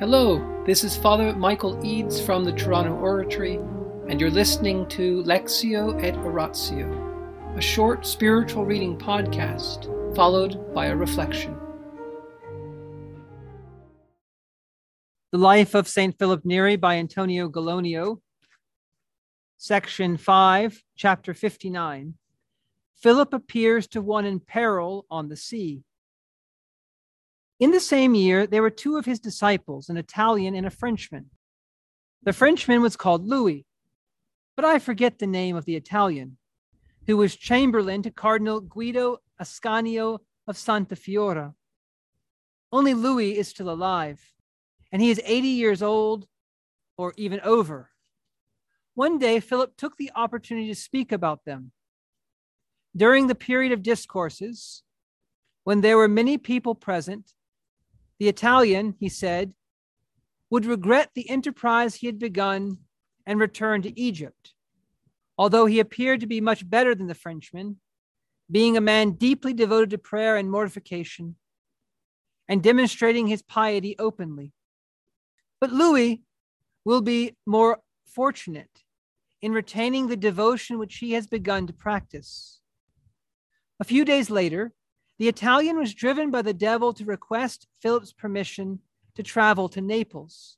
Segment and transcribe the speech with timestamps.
[0.00, 3.60] Hello, this is Father Michael Eads from the Toronto Oratory,
[4.08, 9.86] and you're listening to Lectio et Oratio, a short spiritual reading podcast
[10.16, 11.56] followed by a reflection.
[15.30, 16.18] The Life of St.
[16.18, 18.20] Philip Neri by Antonio Gallonio,
[19.58, 22.14] Section 5, Chapter 59.
[22.96, 25.84] Philip appears to one in peril on the sea.
[27.60, 31.30] In the same year, there were two of his disciples, an Italian and a Frenchman.
[32.22, 33.64] The Frenchman was called Louis,
[34.56, 36.36] but I forget the name of the Italian,
[37.06, 41.54] who was chamberlain to Cardinal Guido Ascanio of Santa Fiora.
[42.72, 44.20] Only Louis is still alive,
[44.90, 46.26] and he is 80 years old
[46.96, 47.90] or even over.
[48.94, 51.72] One day, Philip took the opportunity to speak about them.
[52.96, 54.82] During the period of discourses,
[55.64, 57.32] when there were many people present,
[58.18, 59.54] the Italian, he said,
[60.50, 62.78] would regret the enterprise he had begun
[63.26, 64.54] and return to Egypt,
[65.36, 67.80] although he appeared to be much better than the Frenchman,
[68.50, 71.36] being a man deeply devoted to prayer and mortification,
[72.48, 74.52] and demonstrating his piety openly.
[75.60, 76.22] But Louis
[76.84, 78.84] will be more fortunate
[79.40, 82.60] in retaining the devotion which he has begun to practice.
[83.80, 84.72] A few days later,
[85.18, 88.80] the Italian was driven by the devil to request Philip's permission
[89.14, 90.56] to travel to Naples,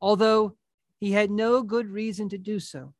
[0.00, 0.56] although
[0.98, 2.94] he had no good reason to do so.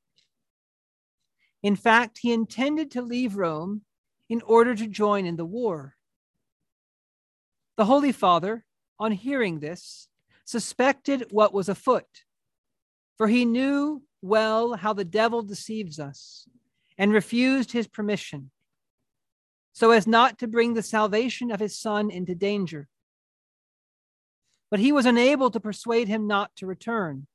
[1.63, 3.83] In fact, he intended to leave Rome
[4.29, 5.97] in order to join in the war.
[7.77, 8.65] The Holy Father,
[8.99, 10.09] on hearing this,
[10.45, 12.25] suspected what was afoot,
[13.17, 16.49] for he knew well how the devil deceives us
[16.99, 18.51] and refused his permission
[19.77, 22.89] so as not to bring the salvation of his son into danger.
[24.71, 27.27] But he was unable to persuade him not to return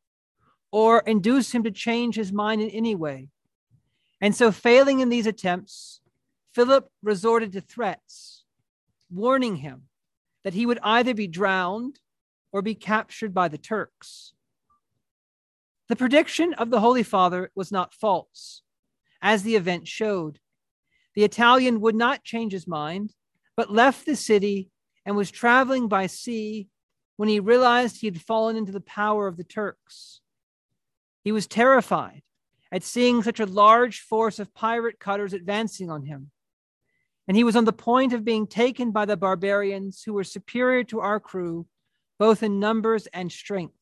[0.72, 3.30] or induce him to change his mind in any way.
[4.20, 6.02] And so, failing in these attempts,
[6.56, 8.44] Philip resorted to threats,
[9.12, 9.84] warning him
[10.44, 12.00] that he would either be drowned
[12.52, 14.34] or be captured by the Turks.
[15.90, 18.64] The prediction of the Holy Father was not false,
[19.22, 20.40] as the event showed.
[21.16, 23.14] The Italian would not change his mind,
[23.58, 24.72] but left the city
[25.06, 26.70] and was traveling by sea
[27.18, 30.22] when he realized he had fallen into the power of the Turks.
[31.24, 32.24] He was terrified
[32.72, 36.32] at seeing such a large force of pirate cutters advancing on him.
[37.28, 40.84] And he was on the point of being taken by the barbarians who were superior
[40.86, 41.68] to our crew,
[42.18, 43.76] both in numbers and strength.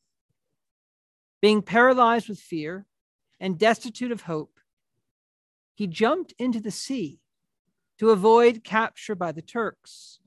[1.42, 2.86] Being paralyzed with fear
[3.40, 4.59] and destitute of hope,
[5.80, 7.22] he jumped into the sea
[7.98, 10.20] to avoid capture by the Turks.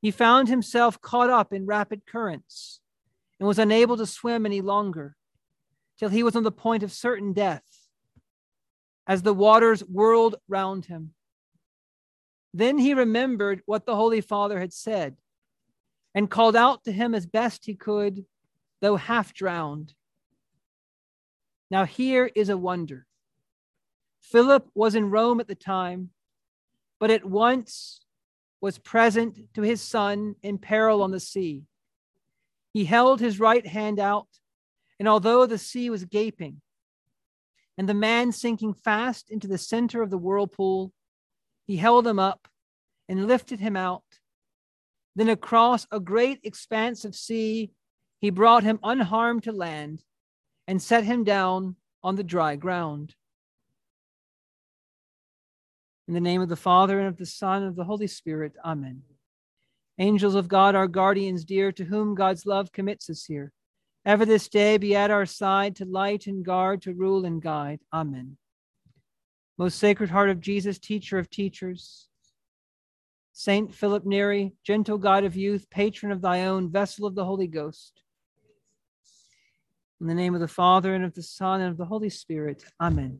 [0.00, 2.80] He found himself caught up in rapid currents
[3.40, 5.16] and was unable to swim any longer
[5.98, 7.88] till he was on the point of certain death
[9.04, 11.12] as the waters whirled round him.
[12.54, 15.16] Then he remembered what the Holy Father had said
[16.14, 18.24] and called out to him as best he could,
[18.80, 19.94] though half drowned.
[21.68, 23.08] Now, here is a wonder.
[24.30, 26.10] Philip was in Rome at the time,
[26.98, 28.00] but at once
[28.60, 31.62] was present to his son in peril on the sea.
[32.72, 34.26] He held his right hand out,
[34.98, 36.60] and although the sea was gaping,
[37.78, 40.92] and the man sinking fast into the center of the whirlpool,
[41.64, 42.48] he held him up
[43.08, 44.02] and lifted him out.
[45.14, 47.70] Then across a great expanse of sea,
[48.20, 50.02] he brought him unharmed to land
[50.66, 53.14] and set him down on the dry ground.
[56.08, 58.54] In the name of the Father, and of the Son, and of the Holy Spirit.
[58.64, 59.02] Amen.
[59.98, 63.52] Angels of God, our guardians dear, to whom God's love commits us here,
[64.04, 67.80] ever this day be at our side to light and guard, to rule and guide.
[67.92, 68.36] Amen.
[69.58, 72.08] Most Sacred Heart of Jesus, teacher of teachers,
[73.32, 77.46] Saint Philip Neri, gentle guide of youth, patron of thy own, vessel of the Holy
[77.46, 78.02] Ghost.
[80.00, 82.64] In the name of the Father, and of the Son, and of the Holy Spirit.
[82.80, 83.18] Amen.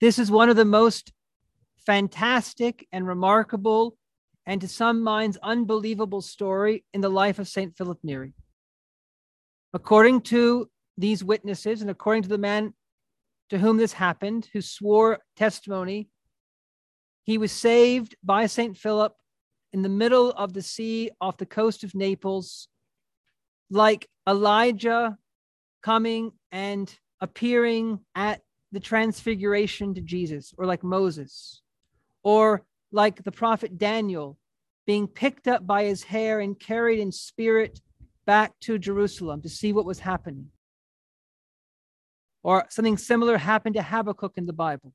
[0.00, 1.12] This is one of the most
[1.86, 3.96] fantastic and remarkable,
[4.44, 7.74] and to some minds, unbelievable story in the life of St.
[7.76, 8.34] Philip Neri.
[9.72, 12.74] According to these witnesses, and according to the man
[13.48, 16.10] to whom this happened, who swore testimony,
[17.22, 18.76] he was saved by St.
[18.76, 19.14] Philip
[19.72, 22.68] in the middle of the sea off the coast of Naples,
[23.70, 25.16] like Elijah
[25.82, 31.62] coming and appearing at the transfiguration to Jesus, or like Moses,
[32.22, 34.38] or like the prophet Daniel
[34.86, 37.80] being picked up by his hair and carried in spirit
[38.24, 40.50] back to Jerusalem to see what was happening.
[42.42, 44.92] Or something similar happened to Habakkuk in the Bible.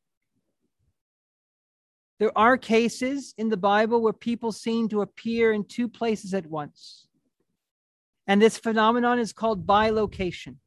[2.19, 6.45] There are cases in the Bible where people seem to appear in two places at
[6.45, 7.07] once.
[8.27, 10.57] And this phenomenon is called bilocation.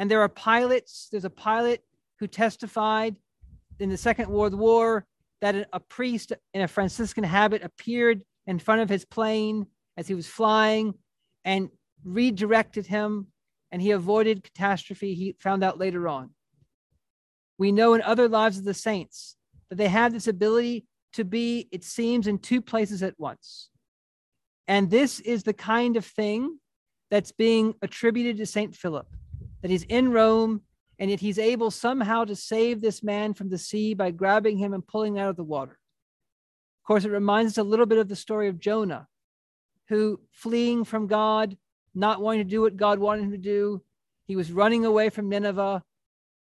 [0.00, 1.84] And there are pilots, there's a pilot
[2.20, 3.16] who testified
[3.78, 5.04] in the Second World War
[5.42, 9.66] that a priest in a Franciscan habit appeared in front of his plane
[9.98, 10.94] as he was flying
[11.44, 11.68] and
[12.02, 13.26] redirected him,
[13.70, 15.12] and he avoided catastrophe.
[15.12, 16.30] He found out later on.
[17.58, 19.36] We know in other lives of the saints
[19.68, 23.68] that they have this ability to be, it seems, in two places at once.
[24.66, 26.58] And this is the kind of thing
[27.10, 28.74] that's being attributed to St.
[28.74, 29.06] Philip
[29.62, 30.62] that he's in Rome
[30.98, 34.74] and yet he's able somehow to save this man from the sea by grabbing him
[34.74, 35.78] and pulling out of the water.
[36.82, 39.06] Of course, it reminds us a little bit of the story of Jonah,
[39.88, 41.56] who fleeing from God,
[41.94, 43.82] not wanting to do what God wanted him to do,
[44.30, 45.82] he was running away from Nineveh.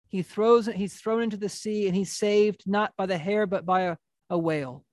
[0.09, 3.65] He throws he's thrown into the sea and he's saved not by the hair but
[3.65, 3.97] by a,
[4.29, 4.83] a whale.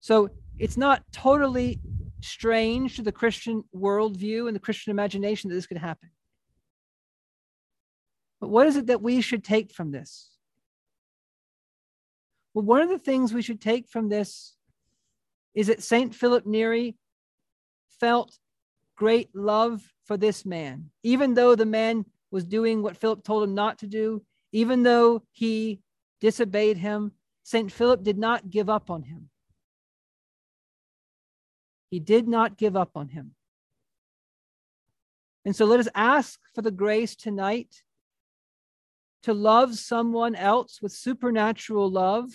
[0.00, 1.78] So it's not totally
[2.22, 6.08] strange to the Christian worldview and the Christian imagination that this could happen.
[8.40, 10.30] But what is it that we should take from this?
[12.54, 14.54] Well, one of the things we should take from this
[15.54, 16.14] is that St.
[16.14, 16.96] Philip Neri
[18.00, 18.38] felt
[18.96, 23.54] great love for this man, even though the man was doing what Philip told him
[23.54, 24.22] not to do,
[24.52, 25.80] even though he
[26.20, 27.70] disobeyed him, St.
[27.70, 29.28] Philip did not give up on him.
[31.90, 33.34] He did not give up on him.
[35.44, 37.82] And so let us ask for the grace tonight
[39.22, 42.30] to love someone else with supernatural love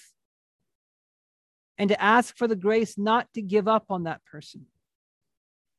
[1.77, 4.65] and to ask for the grace not to give up on that person.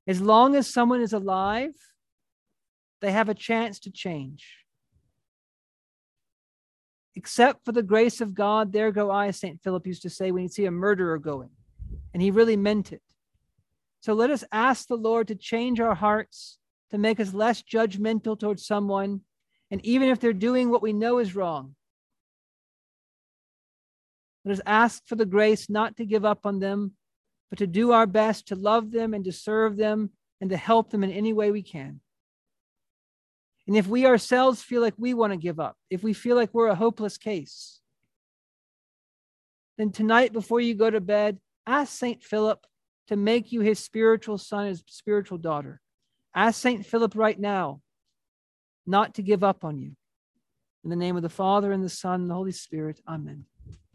[0.06, 1.74] As long as someone is alive,
[3.00, 4.64] they have a chance to change.
[7.14, 9.60] Except for the grace of God, there go I, St.
[9.62, 11.50] Philip used to say when he'd see a murderer going.
[12.12, 13.02] And he really meant it.
[14.00, 16.58] So let us ask the Lord to change our hearts,
[16.90, 19.22] to make us less judgmental towards someone,
[19.70, 21.74] and even if they're doing what we know is wrong,
[24.44, 26.92] let us ask for the grace not to give up on them,
[27.50, 30.10] but to do our best to love them and to serve them
[30.40, 32.00] and to help them in any way we can.
[33.66, 36.54] And if we ourselves feel like we want to give up, if we feel like
[36.54, 37.80] we're a hopeless case,
[39.78, 42.22] then tonight before you go to bed, ask St.
[42.22, 42.64] Philip
[43.08, 45.80] to make you his spiritual son, his spiritual daughter.
[46.34, 46.86] Ask St.
[46.86, 47.80] Philip right now
[48.86, 49.92] not to give up on you.
[50.84, 53.44] In the name of the Father, and the Son, and the Holy Spirit, amen.